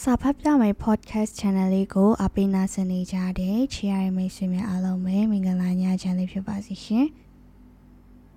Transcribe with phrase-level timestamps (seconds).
[0.00, 7.06] စာဖတ်ပြမယ် podcast channel လေးကိုအပိနာစနေကြတဲ့ချီရရဲ့မိတ်ဆွေများအားလုံးပဲမင်္ဂလာညချမ်းလေးဖြစ်ပါစေရှင်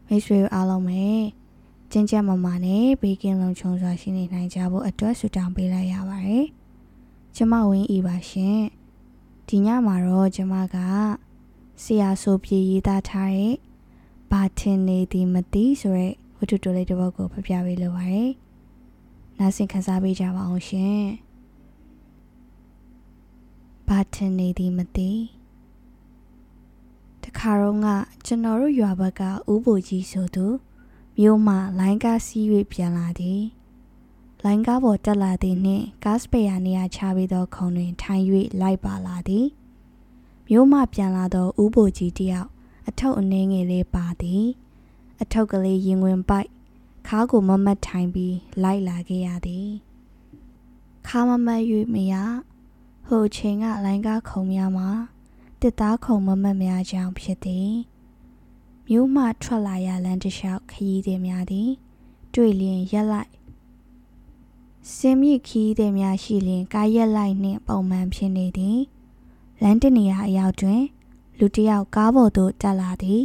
[0.08, 1.04] မိတ်ဆွေအားလုံးပဲ
[1.92, 6.46] ကျင်းကျမမာနဲ့ဘေးကင်းလုံခြုံစွာရှိနေနိုင်ကြဖို့အတွက်ဆုတောင်းပေးလိုက်ရပါတယ်
[7.36, 8.60] ကျမဝင်းဤပါရှင်
[9.48, 10.78] ဒီညမှာတော့ကျမက
[11.84, 13.56] ဆရာဆိုပြေရေးသားထားတဲ့
[14.32, 18.32] ဘာထင်နေသည်မသိဆိုရဲဝတ္ထုတိုလေးတစ်ပုဒ်ကိုဖပြပေးလိုပါတယ်
[19.38, 21.27] နားဆင်ခန်းစားပေးကြပါအောင်ရှင်
[23.92, 25.12] ဘာထင်နေသည်မသိ
[27.24, 27.88] တခါတော့က
[28.26, 30.46] ကျွန်တော်တို့ရွာဘက်ကဥပ္ပိုလ်ကြီးဆိုသူ
[31.20, 33.42] မြို့မှလိုင်းကားစီး၍ပြန်လာသည်
[34.44, 38.24] လိုင်းကားပေါ်တက်လာသည်နှင့်ကားစပယ်ယာနေရာချပြီးသောခုံတွင်ထိုင်၍
[38.62, 39.48] လိုက်ပါလာသည်
[40.50, 42.50] မြို့မှပြန်လာသောဥပ္ပိုလ်ကြီးတယောက်
[42.88, 44.46] အထုပ်အနှင်းငယ်လေးပါသည်
[45.22, 46.50] အထုပ်ကလေးရင်ဝင်ပိုက်
[47.08, 49.70] ခါကိုမမတ်ထိုင်ပြီးလိုက်လာခဲ့ရသည်
[51.08, 51.64] ခါမမတ်၍
[51.94, 52.16] မရ
[53.08, 54.90] ဟိုချိန်ကလိုင်းကားခုံများမှာ
[55.62, 57.72] တစ်သားခုံမမတ်များကြောင့်ဖြစ်သည်
[58.88, 61.70] မြို့မှထွက်လာရလမ်းတစ်လျှောက်ခရီးသည်များသည်
[62.34, 63.32] တွေ့လျင်ရက်လိုက်
[64.96, 68.80] စင်မြင့်ခီးသည်များရှိလျင်ကားရက်လိုက်နှင့်ပုံမှန်ဖြစ်နေသည်
[69.62, 70.82] လမ်းတနေရာအရောက်တွင်
[71.40, 73.24] လူတစ်ယောက်ကားပေါ်သို့တက်လာသည်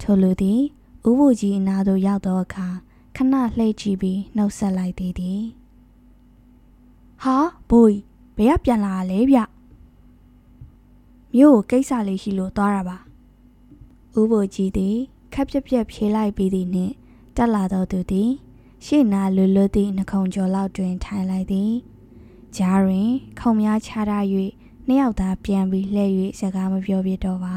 [0.00, 0.60] ထိုလူသည်
[1.08, 2.68] ဥပုကြီးအနာသို့ရောက်သောအခါ
[3.16, 5.42] ခဏလှည့်ကြည့်ပြီးနှုတ်ဆက်လိုက်သေးသည်
[7.22, 7.38] ဟာ
[7.70, 7.96] ဘိုး
[8.36, 9.38] ဘယ်ကပြန်လာလဲဗျ
[11.34, 12.98] မြို့ကိုကိစ္စလေးရှိလို့သွားတာပါ
[14.20, 14.96] ဥပုကြီးသည်
[15.32, 16.94] ခက်ပြက်ပြက်ဖြေးလိုက်ပြီးသည်နှင့်
[17.36, 18.30] တက်လာတော့သူသည်
[18.84, 21.72] ရှေ့နာလွလွသည့်နှခုံကျော်လောက်တွင်ထိုင်လိုက်သည်
[22.56, 23.08] ကြားတွင်
[23.40, 24.24] ခုံများချထား၍
[24.86, 27.56] နှစ်ယောက်သားပြန်ပြီးလှည့်၍စကားမပြောပြတော့ပါ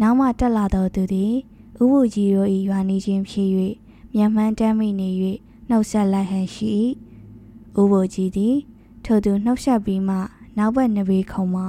[0.00, 1.34] နောက်မှတက်လာတော့သူသည်
[1.82, 3.48] ဥပုကြီးတို့၏ရွာနေခြင်းဖြစ်၍
[4.14, 5.08] မြန်မှန်းတမ်းမိနေ၍
[5.68, 6.74] နှုတ်ဆက်လိုက်ဟန်ရှိ
[7.80, 8.56] ဥပုကြီးသည်
[9.08, 10.16] ထိုသူနှုတ်ဆက်ပြီးမှ
[10.58, 11.62] နောက်ဘက်နဘေးခုံမှ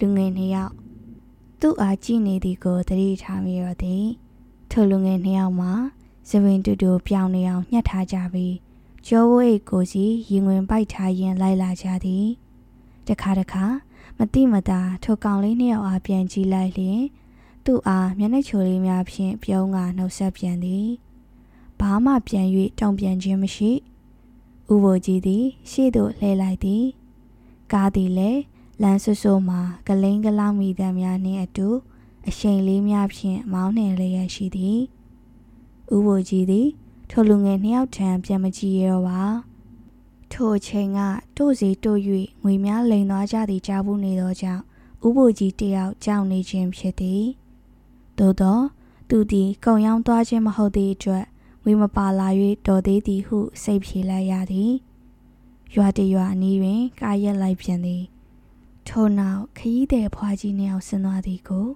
[0.00, 0.72] လူငယ်နှစ်ယောက်
[1.60, 4.06] သူ့အားကြည့်နေသည်ကိုသတိထားမိရသည်
[4.70, 5.72] ထိုလူငယ်နှစ်ယောက်မှာ
[6.28, 8.54] ဇပင်တူတူပြောင်းနေအောင်ညှက်ထားကြပြီး
[9.06, 12.26] ကျောဝိတ်ကိုစီရင်ဝင်ပိုက်ထားရင်လိုက်လာကြသည်
[13.08, 13.64] တခါတခါ
[14.18, 17.00] မတိမတာထိုကောင်လေးနှစ်ယောက်အားပြန်ကြည့်လိုက်လျင်
[17.64, 20.88] သူ့အားမျက်နှာချိုလေးများဖြင့်ပြုံးကနှုတ်ဆက်ပြန်သည်
[21.80, 22.46] ဘာမှပြန်၍
[22.80, 23.70] တုံ့ပြန်ခြင်းမရှိ
[24.72, 26.84] ဥဘိုကြီးသည်ရှေ့သို့လှည့်လိုက်သည်
[27.72, 28.40] ကားသည်လည်း
[28.82, 31.68] လမ်းဆွဆိုမှကလိန်ကလောင်မိသည်များနှင့်အတူ
[32.28, 34.80] အရှိန်လေးများဖြင့်မောင်းနှင်လျက်ရှိသည်
[35.94, 36.68] ဥဘိုကြီးသည်
[37.10, 39.22] ထိုလူငယ်နှစ်ယောက်ထံပြန်မကြည့်ရတော့ပါ
[40.32, 40.98] ထိုအချိန်က
[41.36, 42.00] တို့စီတို့၍
[42.42, 44.62] ငွေများလိန်သွားကြသည်ကြားဘူးနေသောကြောင့်
[45.06, 47.24] ဥဘိုကြီးတယောက်ကြောက်နေခြင်းဖြစ်သည်
[48.18, 48.58] သို့သော
[49.08, 51.24] သူသည်ကုံရောင်းသွားခြင်းမဟုတ်သည့်အတွက်
[51.70, 52.28] ငွေမပါလာ၍
[52.66, 54.72] တော်သေးသည်ဟု စိတ်ဖြေလိုက်ရသည်
[55.74, 58.02] ရွာတရွာအနီးတွင် ကာရက်လိုက်ပြန်သည်
[58.88, 61.66] ထို့နောက်ခရီးသည်ဖွားကြီးနှစ်ယောက်ဆင်းသွားသည်ကို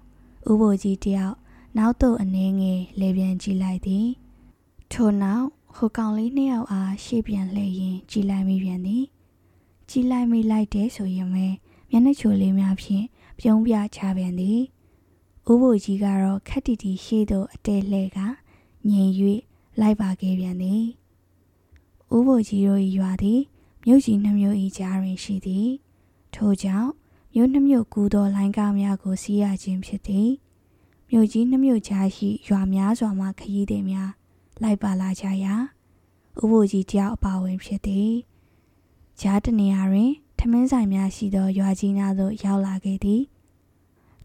[0.51, 1.37] ဥဘိုလ်ကြီးတယောက်
[1.79, 4.07] နောက်သို့အနှင်းငယ်လေပြန်ကြည့်လိုက်သည်
[4.93, 5.47] ထို့နောက်
[5.77, 9.05] ဟိုကောင်လေးနှစ်ယောက်အားရှေ့ပြန်လှည့်ရင်ကြည်လိုက်မိပြန်သည်
[9.91, 11.47] ကြည်လိုက်မိလိုက်တဲ့ဆိုရင်ပဲ
[11.91, 13.05] မျက်နှာချိုလေးများဖြင့်
[13.41, 14.61] ပြုံးပြချပြန်သည်
[15.51, 18.19] ဥဘိုလ်ကြီးကတော့ခက်တီတီရှေ့သို့အတဲလှဲက
[18.91, 19.13] ငြိမ်၍
[19.81, 20.83] လိုက်ပါခဲ့ပြန်သည်
[22.17, 23.41] ဥဘိုလ်ကြီးတို့၏ရွာသည်
[23.85, 25.69] မြို့ကြီးနှမျိုး၏ကြားတွင်ရှိသည်
[26.35, 26.91] ထို့ကြောင့်
[27.35, 30.31] မြို့နှမျိုးကူသောလိုင်းကားများကိုစီးရခြင်းဖြစ်သည်
[31.11, 34.11] မြို့ကြီးနှမျိုးကြားရှိရွာများစွာမှခရီးသည်များ
[34.63, 35.55] လိုက်ပါလာကြရာ
[36.41, 38.13] ဥပိုလ်ကြီးတယောက်အပါဝင်ဖြစ်သည်
[39.21, 43.23] ကြားတနေရာတွင်ထမင်းဆိုင်များရှိသောရွာကြီးများသို့ရောက်လာခဲ့သည်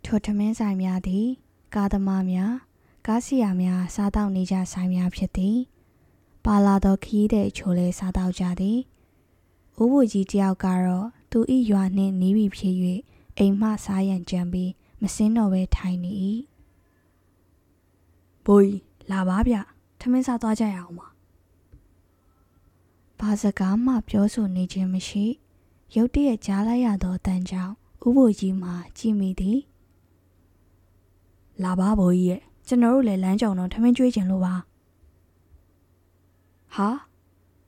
[0.04, 1.26] ထိုထမင်းဆိုင်များသည်
[1.74, 2.54] ကားသမားများ
[3.12, 5.58] ကားစီယာများစားတောက်နေကြဆိုင်များဖြစ်သည်
[6.46, 8.80] ပါလာသောခရီးသည်ချိုလဲစားတောက်ကြသည်
[9.82, 11.40] ဥပိုလ်ကြီးတယောက်ကတော့သူ၏
[11.72, 12.76] ရွာနှင့်နီးပြီးဖြစ်၍
[13.38, 14.72] အိမ်မှစားရန်ကြံပြီး
[15.02, 16.12] မစင်းတော့ပဲထိုင်နေ၏
[18.46, 18.82] ဘိုးကြီး
[19.12, 19.56] လာပါဗျ
[20.00, 21.08] ထမင်းစားသွားကြရအောင်ပါ
[23.20, 25.26] ဘာစကားမှပြောဆိုနေခြင်းမရှိ
[25.96, 27.74] ရုတ်တရက်ကြားလိုက်ရသောအတန်ကြောင့်
[28.08, 29.60] ဥပိုလ်ကြီးမှကြည့်မိသည်
[31.64, 34.54] လာပါဘိုးကြီးရဲ့ ကျွန်တော်တို့လည်းလမ်းကြောင်တော့ထမင်းကျွေးခြင်းလို့ပါ
[36.76, 36.90] ဟာ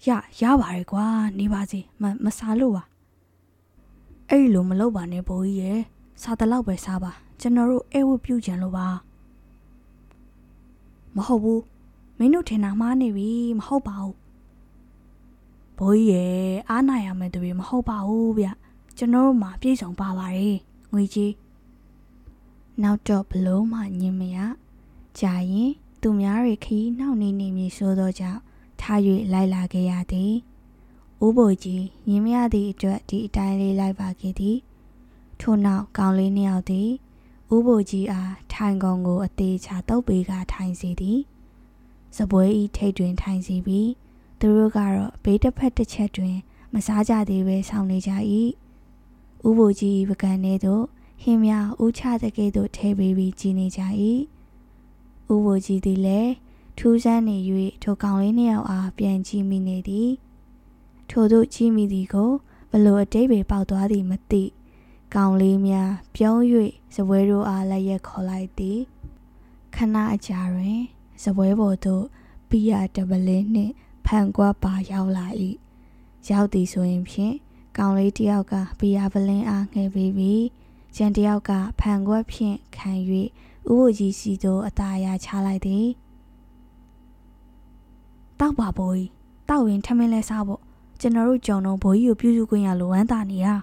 [0.07, 0.09] ရ
[0.41, 1.05] ရပါရဲ့ကွာ
[1.39, 2.83] နေပါစေမမစားလို့ပါ
[4.29, 5.79] အဲ့လိုမလုပ်ပါနဲ့ဘိုးကြီးရဲ့
[6.21, 8.87] စားတလောက်ပဲစားပါကျွန်တော်တို့အဲဝတ်ပြုတ်ကြံလို့ပါ
[11.15, 11.63] မဟုတ်ဘူး
[12.17, 14.15] မင်းတို့ထင်တာမှားနေပြီမဟုတ်ပါဘူး
[15.77, 16.35] ဘိုးကြီးရဲ့
[16.69, 18.47] အားနာရမယ်တပည့်မဟုတ်ပါဘူးဗျ
[18.97, 20.57] ကျွန်တော်တို့မှာပြည့်စုံပါပါတယ်
[20.91, 21.33] ငွေကြီး
[22.83, 24.37] နောက်တော့ဘလို့မှညင်မရ
[25.19, 25.71] ကြာရင်
[26.01, 28.41] သူများတွေခီးနှောက်နေနေမည်ဆိုသောကြောင့်
[28.81, 28.99] ထား၍
[29.33, 30.33] လိုက်လာခဲ့ရသည်
[31.23, 34.57] ဥဦးဘိုကြီးညီမရသည့်အတွက်ဒီအတိုင်းလေးလိုက်ပါခဲ့သည်
[35.39, 36.89] ထို့နောက်ကောင်လေးနှစ်ယောက်သည်
[37.53, 41.19] ဦးဘိုကြီးအားထိုင်ကုန်ကိုအသေးချာတုပ်ပေးကထိုင်စီသည်
[42.17, 43.89] စပွဲဤထိတ်တွင်ထိုင်စီပြီး
[44.39, 46.37] သူတို့ကတော့ဘေးတစ်ဖက်တစ်ချက်တွင်
[46.73, 48.11] မစားကြသေးပဲဆောင်းနေကြ၏
[49.47, 50.83] ဥဘိုကြီးပကံထဲသို့
[51.21, 53.81] ဟင်းများဥချတဲ့ကဲ့သို့ထဲပေးပြီးကြည်နေကြ၏
[55.33, 56.31] ဥဘိုကြီးသည်လည်း
[56.77, 57.37] ထူးဆန်းနေ၍
[57.83, 60.11] ထိုကောင်လေးနှစ်ယောက်အားပြန်ကြည့်မိနေသည်
[61.09, 62.31] ထို့သို့ကြည့်မိသည်ကို
[62.71, 64.43] ဘလို့အတိတ်ပဲပေါက်သွားသည်မသိ
[65.15, 66.39] ကောင်လေးများပြုံး၍
[66.95, 68.79] စပွဲတို့အားလက်ရက်ခေါ်လိုက်သည်
[69.75, 70.79] ခဏအကြာတွင်
[71.23, 72.03] စပွဲပေါ်သို့
[72.49, 73.73] ပီယာတပလင်းနှင့်
[74.05, 75.27] ဖန်ကွက်ပါရောက်လာ၏
[76.29, 77.35] ရောက်သည်ဆိုရင်ဖြင့်
[77.77, 80.45] ကောင်လေးတယောက်ကပီယာပလင်းအားငှဲပေးပြီး
[80.95, 82.91] ကျန်တယောက်ကဖန်ကွက်ဖြင့်ခံ၍
[83.69, 85.87] ဥဝကြီးစီသို့အသာရချလိုက်သည်
[88.39, 89.09] တောက်ပါဘိုးကြီး
[89.49, 90.61] တောက်ရင်ထမင်းလဲစားဖို့
[90.99, 93.55] ကျွန်တော်တို့ကြောင်တော့ဘိုးကြီးကိုပြုစုခွင့်ရလိုဝမ်းသာနေတာ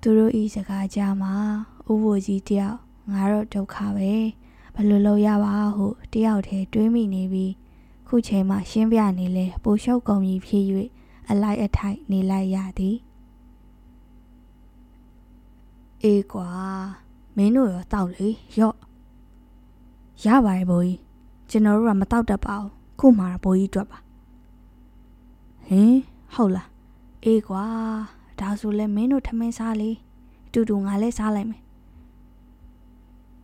[0.00, 1.34] သူတို့ဤစကားကြားမှာ
[1.90, 2.78] ဥဝကြီးတယောက်
[3.12, 4.12] ငါတော့ဒုက္ခပဲ
[4.74, 7.52] ဘယ်လိုလုပ်ရပါဟုတယောက်တည်းတွေးမိနေပြီး
[8.06, 10.64] ခုချိန်မှရှင်းပြနေလဲပိုလျှောက်ကုန်ကြီးဖြစ်၍
[11.30, 12.96] အလိုက်အထိုက်နေလိုက်ရသည်
[16.02, 16.48] အေးကွာ
[17.38, 18.76] မင်းတို့ရောတောက်လေရော့
[20.24, 20.98] ရပါတယ်ဘိုးကြီး
[21.50, 23.98] ကျွန်တော်တို့ကမတောက်တတ်ပါဘူးခုမှဘိုးကြီးတွက်ပါ
[25.68, 25.94] ဟင်
[26.34, 26.68] ဟုတ်လား
[27.24, 27.64] အေးကွာ
[28.40, 29.90] ဒါဆိုလဲမင်းတို့ထမင်းစားလေ
[30.46, 31.62] အတူတူငါလည်းစားလိုက်မယ်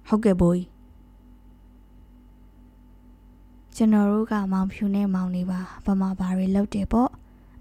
[0.09, 0.69] ဟုတ်ကဲ့ဘိုးကြီး
[3.77, 7.11] ကျွန်တော်တို့ကမောင်ဖြူနဲ့မောင်နေပါဗမာဘာတွေလောက်တယ်ပေါ့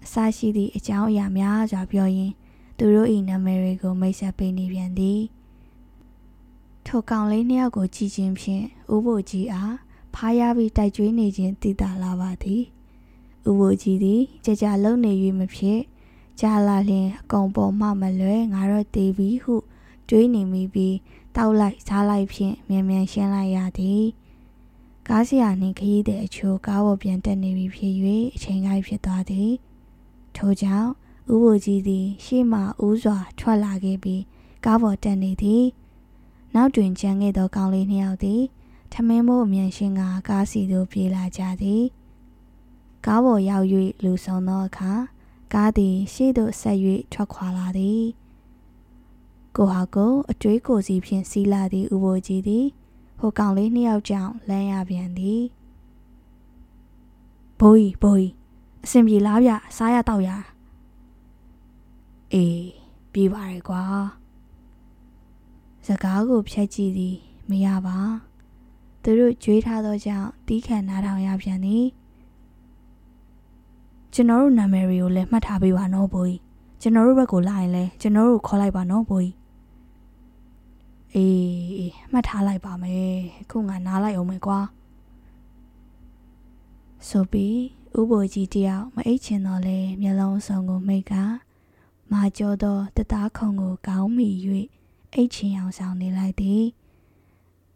[0.04, 2.34] အစရှိသည့်အကြောင်းအရာများစွာပြောရင်း
[2.78, 5.20] သူတို့၏နာမည်တွေကိုမိတ်ဆက်ပေးနေပြန်သည်
[6.86, 8.64] ထိုကောင်လေးနှစ်ယောက်ကိုကြည်ချင်းဖြင့်
[8.94, 9.74] ဥဖို့ကြီးအား
[10.14, 12.62] ဖားရပြီးတိုက်ကျွေးနေခြင်းတည်တာလာပါသည်
[13.48, 15.80] ဥဖို့ကြီးသည်ကြကြလုံနေ၍မဖြစ်
[16.40, 19.54] ကြာလာလျင်အကုန်ပေါ်မှမလွဲငါတော့တေးပြီဟု
[20.08, 20.96] တွေးနေမိပြီး
[21.36, 24.04] တောက်လိုက်စားလိုက်ဖြင့်မြန်မြန်ရှင်းလိုက်ရသည်
[25.08, 27.92] ကားစရာနှင့်ခရီးတဲ့အချို့ကားပေါ်ပြန်တက်နေပြီဖြစ်၍
[28.34, 29.52] အချိန်ကိုက်ဖြစ်သွားသည်
[30.36, 30.90] ထို့ကြောင့်
[31.32, 34.22] ဥပကြီးသည်ရှေ့မှဦးစွာထွက်လာခဲ့ပြီး
[34.64, 35.64] ကားပေါ်တက်နေသည်
[36.54, 38.42] နောက်တွင်ကျန်ခဲ့သောကောင်လေးနှစ်ယောက်သည်
[38.92, 41.82] ထမင်းမိုးအမြန်ရှင်ကကားစီသို့ပြေးလာကြသည်
[43.06, 43.66] ကားပေါ်ရောက်၍
[44.04, 44.92] လူဆောင်သောအခါ
[45.54, 46.78] ကားသည်ရှေ့သို့ဆက်၍
[47.12, 48.02] ထွက်ခွာလာသည်
[49.56, 52.66] ကိုဟာကိုအတွေးကိုစီဖြင့်စီးလာသည့်ဥပိုလ်ကြီးသည်
[53.18, 55.42] ဟိုကောင်လေးနှစ်ယောက်ကြောင့်လမ်းရပြန်သည်
[57.60, 58.32] ဘိုးကြီးဘိုးကြီး
[58.84, 60.30] အဆင်ပြေလားဗျစားရတော့ရ
[62.32, 62.58] အေး
[63.12, 63.82] ပြေးပါရကွာ
[65.86, 67.16] စကားကိုဖြတ်ကြည့်သည်
[67.50, 67.98] မရပါ
[69.02, 71.84] သူတို့ကြွေးထားသောကြောင့်တီးခံနားထောင်ရပြန်သည်
[74.12, 76.40] ကျွန်တော်တို့နာမည်တွေကိုလည်းမှတ်ထားပေးပါနော်ဘိုးကြီး
[76.80, 79.34] ကျွန်တော်တို့ဘက်ကိုလာရင်လည်းကျွန်တော်တို့ခေါ်လိုက်ပါနော်ဘိုးကြီး
[81.14, 83.12] အေးမှတ်ထားလိုက်ပါမယ်
[83.50, 84.60] ခုငါနားလိုက်အောင်မယ်ကွာ
[87.08, 87.56] ဆိုပြီး
[87.98, 91.14] ဥပိုလ်ကြီးတယောက်မအိတ်ချင်တော့လဲမျက်လုံးစုံကိုမိတ်က
[92.12, 94.28] မာကျော်သောတသားခုံကိုကောင်းမိ၍
[95.14, 96.64] အိတ်ချင်အောင်ဆောင်နေလိုက်သည်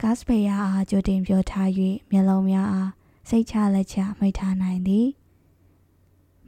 [0.01, 1.69] ဂတ်စပေယာအားကြိုတင်ပြောထား၍
[2.11, 2.91] မျက်လုံးများအား
[3.29, 5.07] စိတ်ချလက်ချမိတ်ထားနိုင်သည်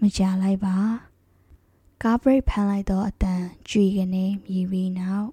[0.00, 0.76] မကြလိုက်ပါ
[2.02, 5.28] ကားဘရိတ်ဖမ်းလိုက်တော့အတန်ကြွေကနေမြည်ပြီးနောက်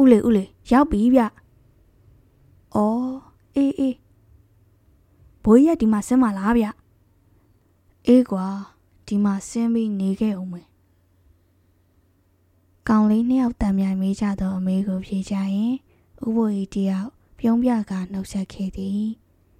[0.00, 1.22] ဥလေဥလေရောက်ပြီဗျ။
[2.74, 3.10] အော်
[3.54, 3.96] အေးအေး
[5.44, 6.66] ဘိုးရက်ဒီမှာဆင်းမလားဗျ။
[8.06, 8.46] အေးကွာ
[9.06, 10.66] ဒီမှာဆင်းပြီးနေခဲ့အောင်မယ်။
[12.88, 15.72] ကောင်လေးနှစ်ယောက်တံမြိုင်မေးကြတော့အမေကိုဖြေကြရင်
[16.26, 19.02] ဥပိုလ်ကြီးတယောက်ပြုံးပြကနှုတ်ဆက်ခဲ့သည်